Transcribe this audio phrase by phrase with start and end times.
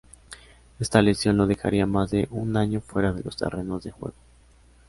[0.79, 4.15] Esta lesión lo dejaría más de un año fuera de los terrenos de juego.